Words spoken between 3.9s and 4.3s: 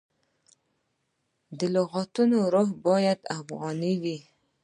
وي.